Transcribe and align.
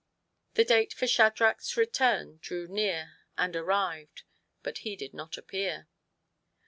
'* 0.29 0.53
The 0.55 0.65
date 0.65 0.93
for 0.93 1.05
Shadrach's 1.05 1.77
return 1.77 2.37
drew 2.41 2.67
near 2.67 3.17
and 3.37 3.55
arrived, 3.55 4.23
and 4.65 4.75
he 4.79 4.95
did 4.95 5.13
not 5.13 5.37
appear. 5.37 5.89